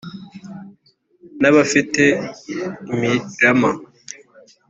N’abafite 1.41 2.03
imirama*, 2.91 3.71